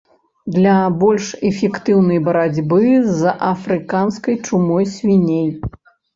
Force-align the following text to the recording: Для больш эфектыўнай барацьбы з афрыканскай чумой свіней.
Для 0.53 0.77
больш 1.03 1.27
эфектыўнай 1.49 2.19
барацьбы 2.29 2.81
з 3.19 3.35
афрыканскай 3.51 4.41
чумой 4.45 4.91
свіней. 4.97 5.47